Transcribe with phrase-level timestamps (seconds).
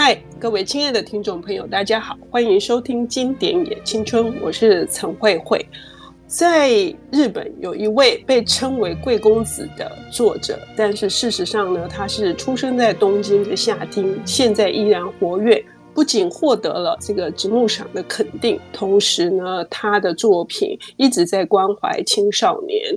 [0.00, 5.66] 嗨，各位亲爱的听众朋友，大家好，欢迎收听《经典也青春》，我是陈慧慧。
[6.24, 6.70] 在
[7.10, 15.60] 日本有一位被称为贵公子的作者，但是事实上呢，他是出生在东京的下町，现在依然活跃。
[15.92, 22.96] 不仅获得了这个直木赏的肯定，同时呢，他的作品一直在关怀青少年。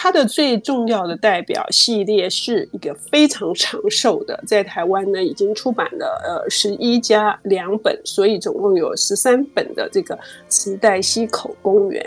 [0.00, 10.16] 它的最重要的代表系列是一个非常长寿的，在台湾呢已经出版了呃十一加两本，所以总共有十三本的这个
[10.46, 12.00] 磁带溪口公园。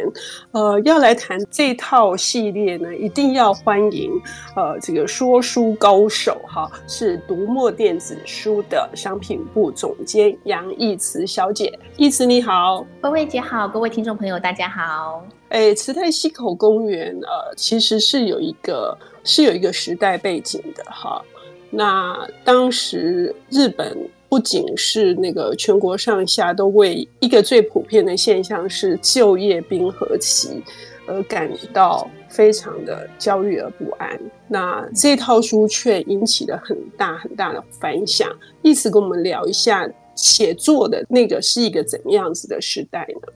[0.53, 4.09] 呃，要来谈这套系列呢，一定要欢迎
[4.55, 11.77] 呃这个说书高手哈，是读墨电子书的商品部总监杨奕慈小姐。
[11.97, 15.21] 奕慈你好，薇薇姐好，各位听众朋友大家好。
[15.51, 21.21] 哎，池袋西口公园呃，其实是有一个是有一个时代背景的哈。
[21.69, 23.97] 那当时日本
[24.29, 30.63] 不仅是那个全国上下都为一个最普遍的现象是就业冰河期
[31.05, 34.17] 而感到非常的焦虑而不安。
[34.47, 38.29] 那这套书却引起了很大很大的反响。
[38.61, 39.85] 意思跟我们聊一下
[40.15, 43.33] 写作的那个是一个怎么样子的时代呢？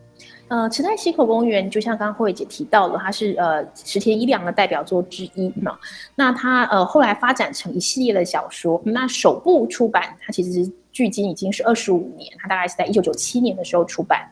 [0.47, 5.77] 呃，池袋溪口公园就像刚刚慧姐提到了，它是呃池田一良的代表作之一嘛。
[6.15, 14.25] 那它呃后来发展成一系列的小说，那首部出版它其实距今已经是二十五年，它大概是在一九九七年的时候出版。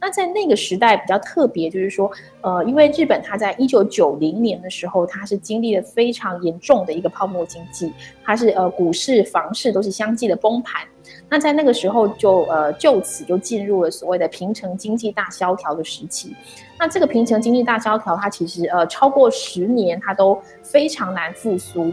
[0.00, 7.92] 那在那个时代比较特别，就是说呃，因为日本它在一九九零年的时候，它是经历了非常严重的一个泡沫经济，
[8.24, 10.80] 它是呃股市、房市都是相继的崩盘。
[11.28, 16.34] 那在那个时候就呃就此就进入了所谓的平成经济大萧条的时期。
[16.78, 21.92] 那这个平成经济大萧条，它其实呃超过十年，它都非常难复苏。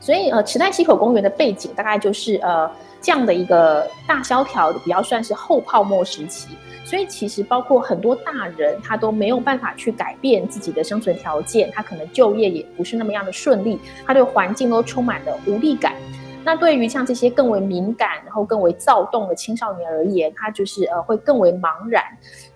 [0.00, 2.70] 所以呃池袋西口公园的背景大概就是呃
[3.04, 6.56] 这样的一个大萧条，比较算是后泡沫时期。
[6.86, 15.94] 所以其实包括很多大人，他都没有办法去改变自己的生存条件，他可能就业也不是那么样的顺利，他对环境都充满了无力感。
[16.42, 22.02] 那对于像这些更为敏感，然后更为躁动的青少年而言，他就是呃会更为茫然。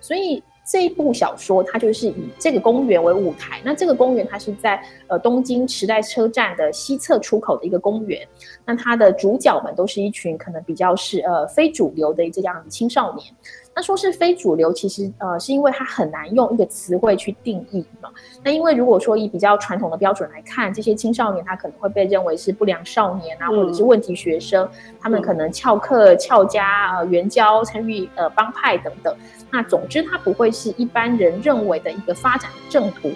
[0.01, 3.59] 所以这一部小说，它就是以这个公园为舞台。
[3.65, 8.21] 那这个公园它是在呃东京池袋车站的西侧出口的一个公园。
[8.63, 13.25] 那它的主角们都是一群可能比较是呃非主流的这样青少年。
[13.79, 18.09] 那说是非主流，其实呃是因为它很难用一个词汇去定义嘛。
[18.43, 29.15] 那因为如果说以比较传统的标准来看，这些青少年他可能会被认为是不良少年啊，或者是问题学生，嗯、他们可能翘课、翘家、呃援交、参与呃帮派等等。
[29.49, 33.09] 那总之，他不会是一般人认为的一个发展的正途。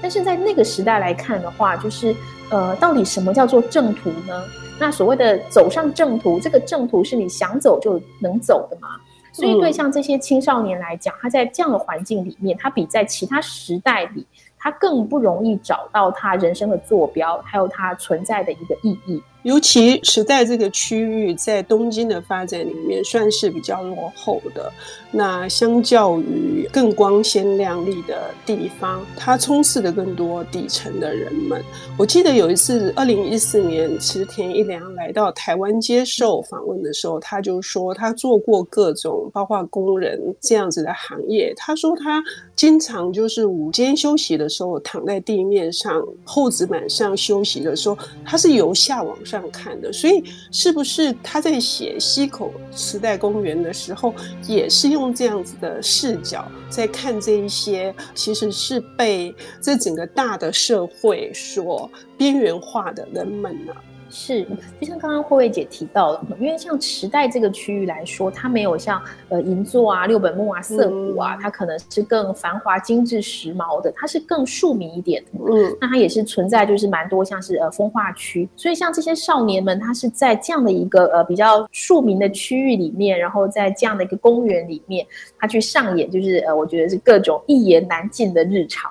[0.00, 2.14] 但是在那个时代来看的话，就是
[2.50, 4.44] 呃，到底什么叫做正途呢？
[4.78, 8.90] 那所谓的走上正途，这个正途是你想走就能走的吗？
[9.34, 14.24] 所以，对像这些青少年来讲，他在这样的环境里面，他比在其他时代里，
[14.56, 19.20] 他更不容易找到他人生的坐标，还有他存在的一个意义。
[19.44, 24.72] 尤其时代这个区域在东京的发展里面算是比较落后的。
[25.10, 31.62] 那相较于更光鲜亮丽的地方，它充斥着更多底层的人们。
[31.96, 41.52] 我记得有一次，二零一四年池田一良来到台湾接受访问的时候，他就说他做过各种包括工人这样子的行业。
[41.56, 42.20] 他说他
[42.56, 49.33] 经常就是午间休息的时候躺在地面上厚纸板上休息的时候，他是由下往上。
[49.34, 50.22] 这样看的，所以
[50.52, 54.14] 是不是他在写溪口时代公园的时候，
[54.46, 63.74] 也是用这样子的视角在看这一些，其实是被这整个大的社会所边缘化的人们呢？
[64.16, 64.44] 是，
[64.80, 75.30] 就像刚刚慧慧姐提到的，因为像池袋这个区域来说，它没有像呃银座啊、六本木啊、涩谷啊，它可能是更繁华、精致、时髦的，它是更庶民一点的。
[75.50, 85.04] 嗯，那它也是存在就是蛮多像是呃风化区，所以像这些少年们，他是在这样的一个呃比较庶民的区域里面，然后在这样的一个公园里面，
[85.40, 88.88] 他去上演就是呃我觉得是各种一言难尽的日常。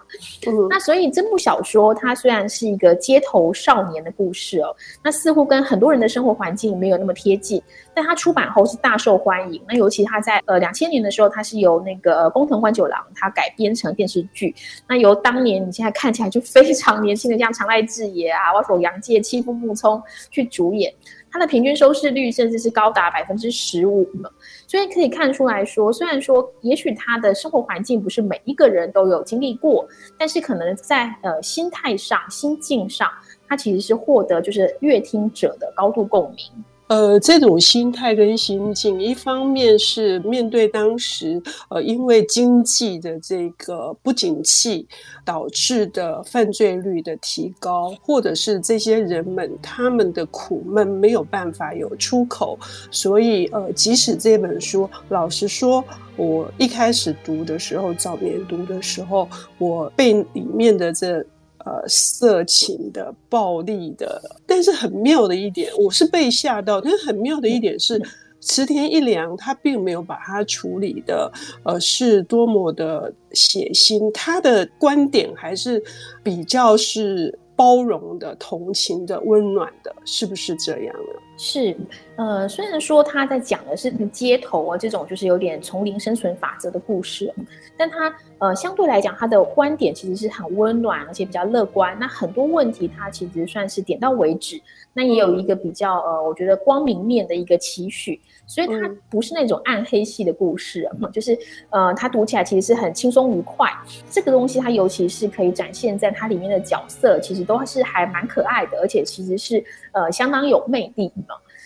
[0.48, 7.62] 嗯，那所以这部小说它虽然是一个街头少年的故事哦，那似乎跟很多人的生活环境没有那么贴近，
[7.94, 9.62] 但他出版后是大受欢迎。
[9.68, 14.54] 那尤其他在呃两千年的时候，他是由那个呃宫藤官九郎他改编成电视剧。
[14.88, 20.02] 那由当年你现在看起来就非常年轻的像长濑智也啊、外所洋介、七夫木聪
[20.32, 20.92] 去主演，
[21.34, 24.32] 它的平均收视率甚至是高达百分之十五了。
[24.68, 29.86] 所以可以看出来说，虽然说也许他的生活环境不是每一个人都有经历过，
[30.18, 33.10] 但是可能在呃心态上、心境上。
[33.46, 36.64] 他其实是获得就是乐听者的高度共鸣。
[36.94, 44.88] 呃，这种心态跟心境，一方面是面对当时呃因为经济的这个不景气
[45.26, 52.60] 导致的犯罪率的提高，或者是这些人们他们的苦闷没有办法有出口，
[52.92, 55.84] 所以呃，即使这本书，老实说，
[56.16, 61.26] 我一开始读的时候，早年读的时候，我被里面的这。
[61.66, 66.82] 呃，色情的、暴力的，但是很妙的一点，我是被吓到。
[66.82, 68.02] 但是很妙的一点是，
[68.42, 71.32] 池田一良他并没有把它处理的，
[71.64, 74.12] 呃，是多么的血腥。
[74.12, 75.82] 他的观点还是
[76.22, 81.20] 比较是包容的、同情的、温暖的，是不是这样呢？
[81.36, 81.76] 是，
[82.16, 87.34] 呃，虽然说他在讲的是街头啊这种就是有点丛林生存法则的故事，
[87.76, 91.98] 但他呃相对来讲他的观点其实是很温暖而且比较乐观。
[92.00, 94.62] 那很多问题他其实算是点到为止，
[94.94, 101.38] 那也有一个比较呃我觉得光明面的一个期许，所以他不是那种暗黑系的故事，嗯、就是
[101.72, 103.68] 呃他读起来其实是很轻松愉快。
[104.10, 109.64] 这个东西它尤其是可以展现在它里面的角色，其实都是还蛮可爱的，而且其实是
[109.94, 111.12] 呃相当有魅力。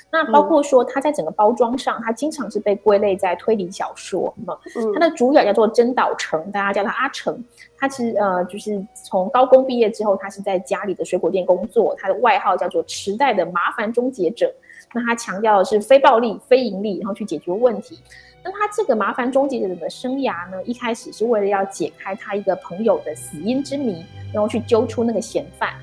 [0.09, 4.33] 那包括说，它在整个包装上，它经常是被归类在推理小说。
[4.37, 7.43] 嗯，它的主角叫做真岛成，大家叫他阿成。
[7.77, 11.93] 他其实呃，就是从高工毕业之后，他是在家里的水果店工作。
[11.99, 14.51] 他的外号叫做“池袋的麻烦终结者”。
[14.93, 17.99] 那他强调的是非暴力、非盈利，然后去解决问题。
[18.43, 25.73] 那他这个麻烦终结者的生涯呢，一开始是为了要解开他一个朋友的死因之谜，然后去揪出那个嫌犯。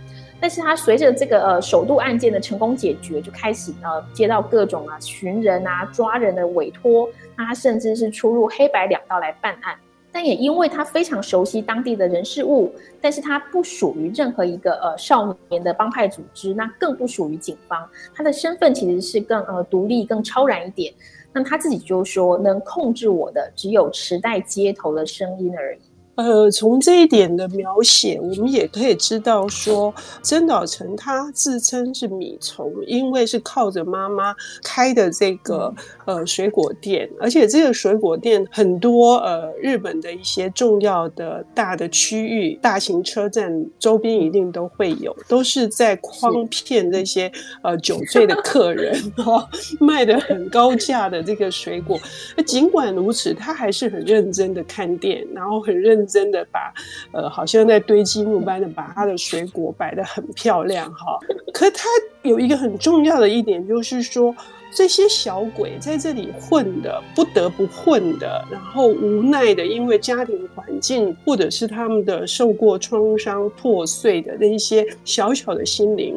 [0.44, 9.74] 但是他随着这个呃首度案件的成功解决，就开始呃接到各种啊寻人啊抓人的委托，那他甚至是出入黑白两道来办案。
[10.12, 12.70] 但也因为他非常熟悉当地的人事物，
[13.00, 17.88] 但是他不属于任何一个呃少年的帮派组织，那更不属于警方。
[18.14, 20.92] 他的身份其实是更呃独立、更超然一点。
[21.32, 25.78] 那他自己就说，能控制我的只有池袋街头的声音而已。
[26.16, 34.32] 呃，从这一点的描写，我们也可以知道说，真岛成他自称是米虫，因为是靠着妈妈
[34.62, 35.74] 开的这个
[36.04, 47.30] 呃水果店，而且这个水果店很多呃日本的一些重要的大的区域、大型车站周边一定都会有，都是在诓骗这些
[47.62, 49.48] 呃酒醉的客人哈，
[49.80, 51.98] 卖的很高价的这个水果。
[52.36, 56.03] 那尽管如此，他还是很认真的看店，然后很认。
[56.06, 56.72] 真的把，
[57.12, 61.18] 呃，好像在堆积木般的把他的水果摆得很漂亮哈。
[61.52, 61.88] 可他
[62.22, 64.34] 有一个很重要的一点，就是说
[64.74, 76.16] 这些小鬼在这里混的，不得不混的，然后无奈的，因为家庭环境或者是他们的受过创伤破碎的那一些小小的心灵。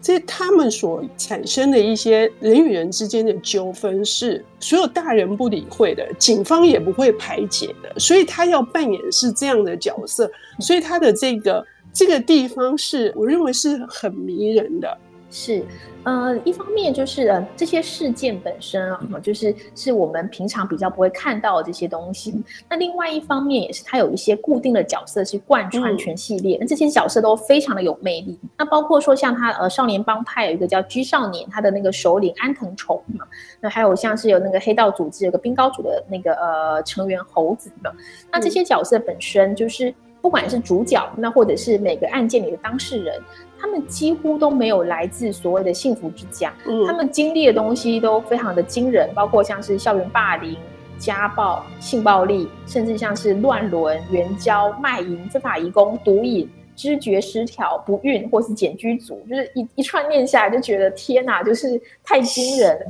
[0.00, 14.96] 这他们所产生的一些人与人之间的纠纷，是所有大人不理会的，警方也不会排解的，所以他要扮演是这样的角色，所以他的这个这个地方是我认为是很迷人的，
[15.30, 15.64] 是。
[16.04, 22.42] 呃，一方面就是呃，这些事件本身啊，就是是我们平常比较不会看到的这些东西。
[22.70, 28.38] 那另外一方面也是，它有一些固定的角色去贯穿全系列，那这些角色都非常的有魅力。
[28.56, 33.26] 那包括说像他呃，少年帮派有一个叫居少年，他的那个首领安藤崇嘛，
[33.60, 37.92] 那还有像是有那个黑道组织有个冰糕组的那个呃成员猴子嘛，
[38.32, 43.20] 那这些角色本身就是不管是主角，那或者是每个案件里的当事人。
[43.60, 50.56] 他们几乎都没有来自所谓的幸福之家，嗯，他们经历的东西都非常的惊人，包括像是校园霸凌、
[50.96, 62.86] 家暴、性暴力，甚至像是乱伦、援交、卖淫、非法移工、毒瘾、知觉失调、不孕或是茧居族，就是一 一串念下来就觉得天哪，就是太惊人了。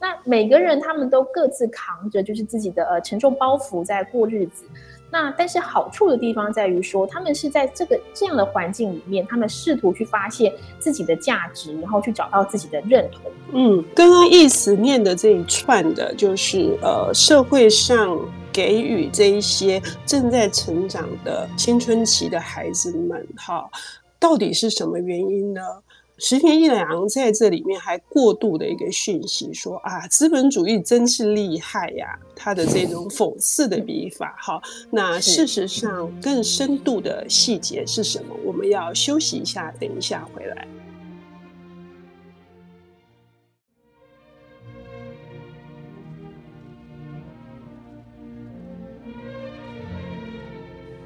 [0.00, 4.64] 那每个人他们都各自扛着就是自己的呃沉重包袱在过日子。
[5.14, 13.30] 那但是好处的地方在于说，他们是在这个这样的环境里面，他们试图去发现自己的价值，然后去找到自己的认同。
[13.52, 18.18] 嗯，刚刚意思念的这一串的，就是呃，社会上
[18.52, 23.70] 给予这一些正在成长的青春期的孩子们，哈，
[24.18, 25.60] 到底是什么原因呢？
[26.16, 32.16] 石田一郎在这里面还过度的一个讯息说啊，资本主义真是厉害呀！
[32.36, 38.36] 他的这种讽刺的笔法，哈，那事实上更深度的细节是什么？
[38.44, 40.68] 我们要休息一下，等一下回来。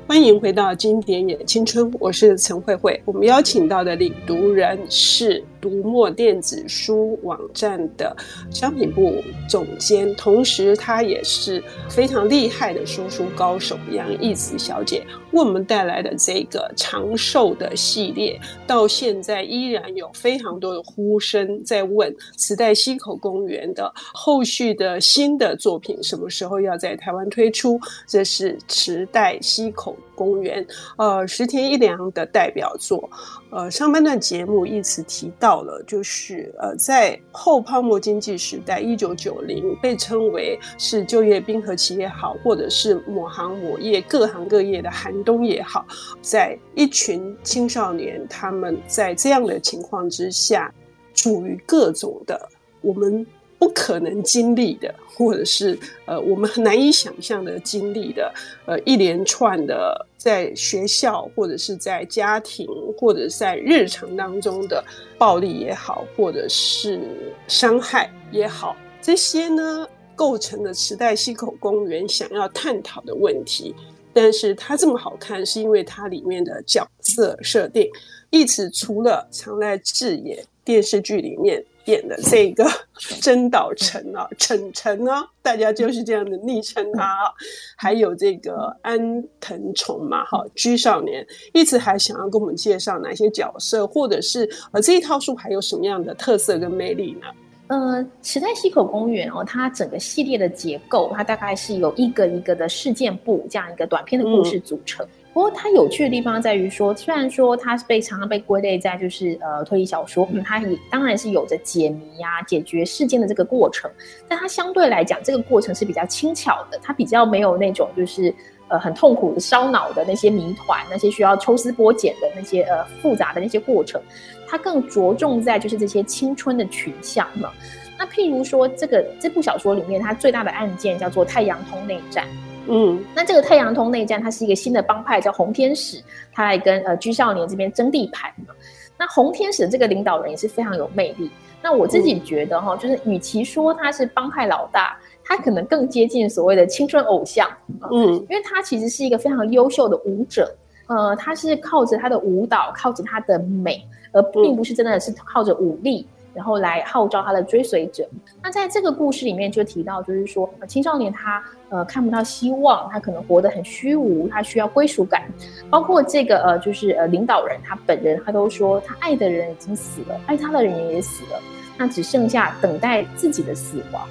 [0.08, 2.98] 欢迎回到经典也青春，我是陈慧慧。
[3.04, 8.16] 我们邀请到的领读人是读墨电子书网站的
[8.50, 27.78] 商品部总监，同时她也是非常厉害的说书高手杨艺慈小姐，为我们带来的这个长寿的系列，到现在依然有非常多的呼声在问池袋西口公园的后续的新的作品什么时候要在台湾推出？
[28.06, 33.08] 这是池袋西口公园，呃，石田一良的代表作。
[33.50, 45.86] 呃，上半段节目一直提到到了，就是呃，在后泡沫经济时代，一九九零被称为是就业冰河期也好，或者是某行某业各行各业的寒冬也好，
[46.20, 50.70] 在一群青少年，他们在这样的情况之下，
[51.14, 52.38] 处于各种的
[52.82, 53.26] 我们。
[53.58, 58.32] 不可能经历的，或者是呃，我们很难以想象的经历的，
[58.66, 64.84] 呃，一连串的在学校或者是在家庭或者在日常当中的
[65.18, 67.00] 暴力也好，或者是
[67.48, 73.74] 伤害也好，这些呢，构成了池袋西口公园想要探讨的问题。
[74.12, 77.88] 但是它这么好看，是因为它里面的角色设定，
[78.30, 81.64] 一直除了常在智也电视剧里面。
[81.88, 82.64] 演的这个
[83.20, 87.32] 真岛城啊，城城啊，大家就是这样的昵称他啊。
[87.76, 88.98] 还有这个安
[89.40, 97.26] 藤崇嘛，哈，居少年一直还想要跟我们介绍哪些角色，或者是呃这一套书还有什么样的特色跟魅力呢？
[97.68, 105.04] 呃，池袋西口公园哦，它整个系列的结构，它大概是由一个一个的事件簿这样一个短篇的故事组成。
[105.04, 113.88] 嗯不过它有趣的地方在于说，虽然说它是被常常被归类在就是呃推理小说，嗯，它也当然是有着解谜呀、啊、解决事件的这个过程，
[114.26, 118.34] 但它相对来讲，这个过程是比较轻巧的，它比较没有那种就是
[118.66, 124.02] 呃很痛苦的烧脑的那些谜团，那些需要抽丝剥茧的那些呃复杂的那些过程，
[124.48, 127.52] 它更着重在就是这些青春的群像嘛。
[127.96, 132.26] 那譬如说这个这部小说里面，它最大的案件叫做太阳通内战。
[132.68, 138.54] 嗯，那这个太阳通内战，它是一个新的帮派，叫红天使，他来跟呃居少年这边争地盘嘛。
[138.98, 141.30] 那红天使这个领导人也是非常有魅力。
[141.62, 147.48] 那我自己觉得哈，就是与其说他是帮派老大，他可能更接近所谓的青春偶像。
[147.90, 150.54] 嗯，因为他其实是一个非常优秀的舞者，
[150.86, 156.06] 呃，他是靠着他的舞蹈，靠着他的美，而并不是真的是靠着武力。
[156.38, 158.08] 然后来号召他的追随者。
[158.40, 165.24] 那在这个故事里面就提到，就是说青少年他呃看不到希望，他可能活得很虚无，他需要归属感。
[165.68, 171.40] 包括这个呃就是呃领导人他本人，他都说他爱的人已经死了，爱他的人也死了，
[171.76, 174.06] 那只剩下等待自己的死亡。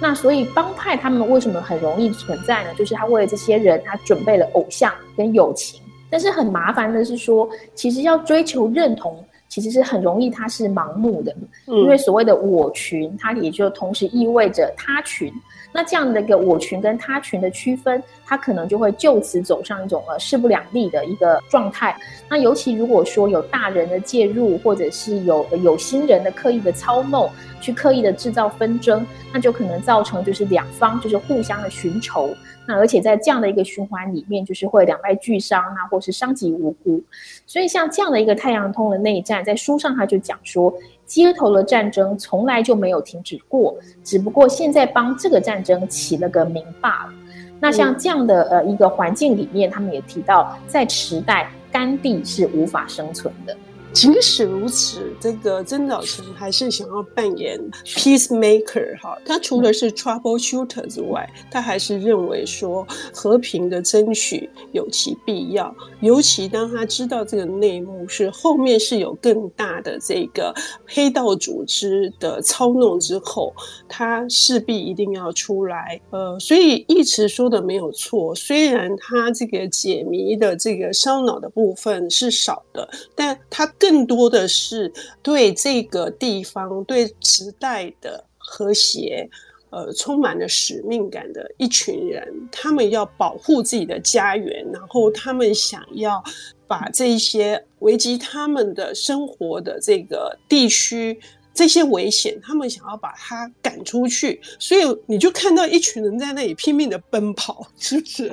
[0.00, 2.70] 那所以帮派他们为什么很容易存在呢？
[2.78, 5.80] 就是他为了这些人，他准备了偶像跟友情。
[6.08, 9.24] 但是很麻烦的是说，其实要追求认同。
[9.54, 11.32] 其实是很容易，它是盲目的，
[11.66, 15.32] 因为所谓的我群，它也就同时意味着他群。
[15.72, 21.96] 那这样的一个我群跟他群的区分，它可能就会就此走上一种呃势不两立的一个状态。
[22.28, 27.30] 那尤其如果说有大人的介入，或者是有有心人的刻意的操弄，
[27.60, 32.34] 去刻意的制造纷争，那就可能造成就是两方就是互相的寻仇。
[32.66, 37.02] 那而且在这样的一个循环里面，就是会两败俱伤啊，或是伤及无辜。
[37.46, 40.72] 所以像这样的一个太阳通的内战，在书上他就讲说，
[41.04, 47.12] 街头的战争从来就没有停止过，只不过现在帮这个战争起了个名罢了。
[47.60, 53.56] 那像这样的呃一个环境里面，他们也提到，在池袋甘地是无法生存的。
[53.94, 59.16] 即使如此，这个曾早成还是想要扮演 peacemaker 哈。
[59.24, 62.84] 他除了是 troubleshooter 之外，他还是认为说
[63.14, 65.72] 和平的争取有其必要。
[66.00, 70.52] 尤其当他知道这个内幕是后面是有更大的这个
[70.84, 73.54] 黑道组织的操弄之后，
[73.88, 76.00] 他势必一定要出来。
[76.10, 78.34] 呃，所以一直说的没有错。
[78.34, 83.70] 虽然他这个解谜的这个烧脑的部分是少的，但他。
[83.84, 84.90] 更多的是
[85.22, 89.28] 对这个地方、对时代的和谐，
[89.68, 92.26] 呃，充满了使命感的一群人。
[92.50, 96.24] 他们要保护自己的家园，然后他们想要
[96.66, 101.20] 把这些危及他们的生活的这个地区、
[101.52, 104.40] 这些危险，他们想要把它赶出去。
[104.58, 108.32] 所以你就看到一群人在那里拼命的奔跑，是不是？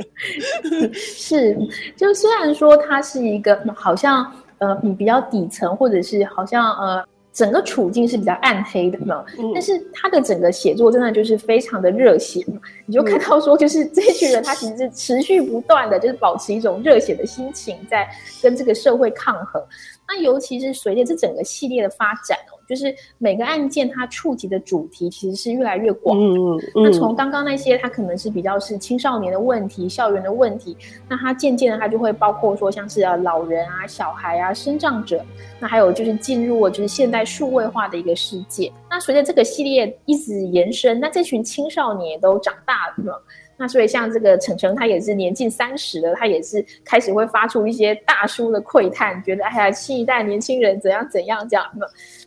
[0.96, 1.58] 是。
[1.98, 4.34] 就虽然说它是一个好像。
[4.62, 7.03] 呃，你比较底层，或者是好像呃，
[7.34, 9.25] 整个处境是比较暗黑的嘛。
[9.39, 12.62] 嗯、但是他的整个写作真的就是非常的热血嘛。
[12.86, 18.08] 你就看到说，就是这群人他其实是持续不断的，就是保持一种热血的心情，在
[18.39, 19.62] 跟这个社会抗衡。
[20.08, 26.18] 那尤其是随着这整个系列的发展哦，就是每个案件它触及的主题其实是越来越广。
[26.18, 26.62] 嗯嗯。
[26.75, 30.78] 那从刚刚那些，它可能是比较是青少年的问题、校园的问题，
[31.10, 35.22] 那它渐渐的它就会包括说像是呃老人啊、小孩啊、身障者，
[35.60, 38.72] 那还有就是进入了就是现代数位化的一个世界。
[38.90, 43.22] 那随着这个系列一直延伸，那这群青少年也都长大了。
[43.62, 51.63] 那所以像这个成成，他也是年近三十了，他也是开始会发出一些大叔的喟叹，觉得哎呀，新一代年轻人怎样怎样这样。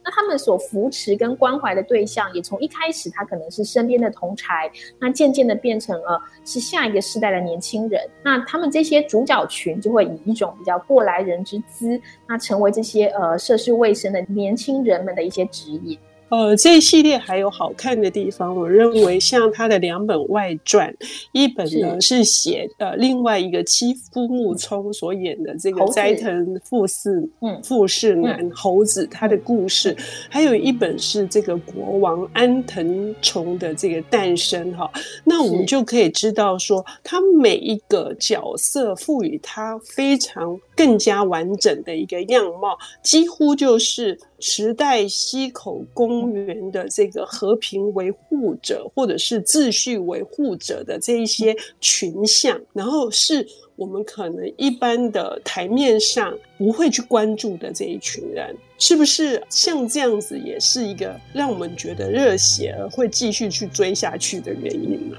[0.05, 8.01] 那他们所扶持跟关怀的对象，也从一开始他可能是身边的同侪，那渐渐的变成了是下一个世代的年轻人。
[8.23, 15.99] 那他们这些主角群就会以一种比较过来人之姿，那成为这些呃涉世未深的年轻人们的一些指引。
[16.35, 20.93] 呃，这一系列还有好看的地方，我认为像他的两本外传，
[21.31, 29.97] 一本呢是写呃另外一个妻夫木聪所演的这个斋藤富士嗯富士男猴子他的故事，
[30.29, 34.91] 还有一本是这个国王安藤崇的这个诞生哈。
[35.23, 44.19] 那我们就可以知道说，他每一个角色赋予他非常更加完整的一个样貌，几乎就是。
[44.47, 65.17] 池袋西口公园的这个和平维护者，或者是秩序维护者的这一些群像，然后是我们可能一般的台面上不会去关注的这一群人，是不是像这样子，也是一个让我们觉得热血而会继续去追下去的原因呢？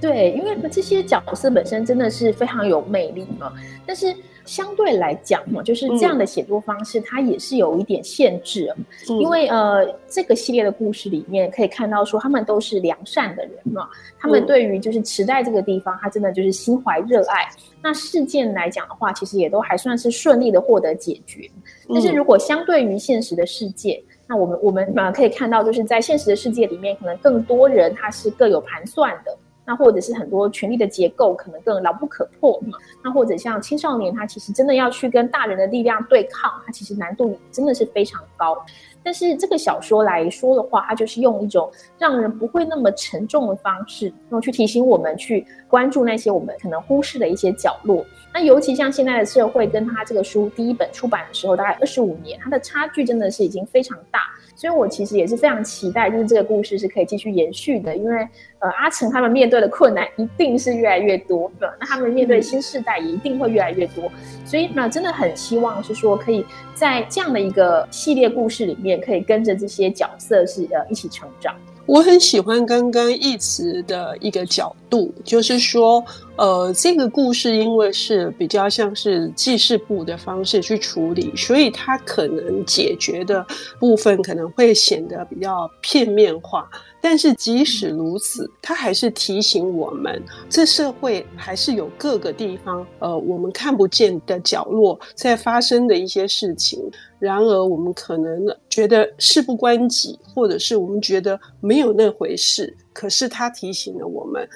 [0.00, 3.52] 对，因为这些角色本身真的是非常有魅力嘛，
[3.86, 4.14] 但是。
[4.48, 8.74] 相对来讲嘛，就是这样的写作方式，它也是有一点限制。
[9.10, 13.86] 嗯、因为呃，这个系列的故事里面可以看到说，他们都是良善的人嘛，
[14.18, 17.46] 他们对于就是池袋这个地方，他真的就是心怀热爱。
[17.82, 21.46] 那事件来讲的话，其实也都还算是顺利的获得解决。
[21.86, 29.36] 但是如果相对于现实的世界，那我们我们呃可以看到，就是在现实的世界里面，可能更多人他是各有盘算的。
[29.68, 32.78] 那或者是很多权力的结构可能更牢不可破嘛。
[33.04, 38.56] 那或者像青少年，他其实真的要去跟大人的力量对抗，他其实难度真的是非常高。
[39.04, 48.04] 但是这个小说来说的话，它就是用一种让人不会那么沉重的方式，然后去提醒我们去关注那些我们可能忽视的一些角落。
[48.34, 54.20] 那尤其像现在的社会，跟他这个书第一本出版的时候，大概二十五年，它的差距真的是已经非常大。
[54.58, 64.10] 所以，我其实也是非常期待，就是这个故事是可以继续延续的，因为呃，阿成他们面对的困难一定是越来越多的，那他们面对新世代也一定会越来越多。
[64.44, 66.44] 所以那，真的很希望是说，可以
[66.74, 71.54] 在这样的一个系列故事里面，可以跟着这些角色是呃一起成长。
[71.86, 76.04] 我很喜欢刚刚义慈的一个角度，就是说，
[76.38, 83.44] 呃，这个故事因为是比较像是记事簿的方式去处理，所以它可能解决的
[83.80, 86.70] 部分可能会显得比较片面化。
[87.00, 96.80] 但是即使如此，它还是提醒我们，这社会还是有各个地方，呃，我们看不见的角落在发生的一些事情。
[97.18, 102.72] 然而，我们可能觉得事不关己，或者是我们觉得没有那回事。
[102.92, 104.48] 可是，它提醒了我们。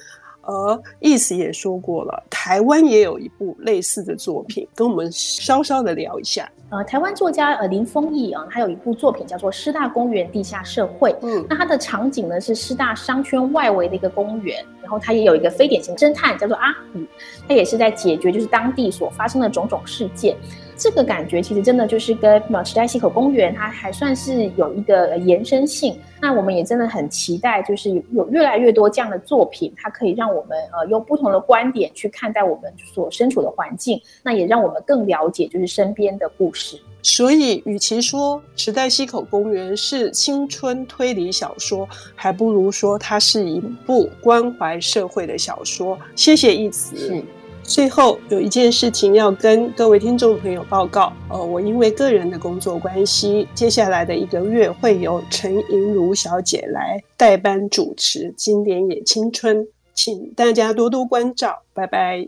[0.43, 6.49] 而意思也说过了，台湾也有一部类似的作品，跟我们稍稍的聊一下。
[6.69, 11.11] 呃，台湾作家呃林峰毅啊，他有一部作品叫做《师大公园地下社会》。
[11.21, 16.99] 嗯，那它的场景呢是师大商圈外围的一个公园，然后他也有一个非典型侦探叫做阿虎，
[17.47, 20.35] 他也是在解决就是当地所发生的种种事件。
[20.75, 25.97] 这个感觉其实真的就是跟呃池袋西口公园，它还算是有一个延伸性。
[26.21, 36.79] 那我们也真的很期待，就是有越来越多这样的作品，它可以让我们呃用不同的观点去看待我们所身处的环境，那也让我们更了解就是身边的故事。
[37.01, 45.99] 所以，与其说池袋西口公园是青春推理小说，还不如说它是一部关怀社会的小说。
[46.15, 47.21] 谢谢义慈。
[47.63, 59.57] 最后有一件事情要跟各位听众朋友报告，呃，我因为个人的工作关系，接下来的一个月会由陈莹如小姐来代班主持《经典也青春》，
[59.93, 62.27] 请大家多多关照，拜拜。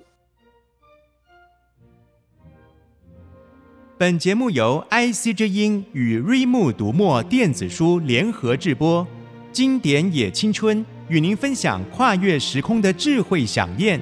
[3.97, 9.03] 本节目由 IC 之音与瑞木读墨电子书联合制播，
[9.51, 14.01] 《经典也青春》与您分享跨越时空的智慧饗宴。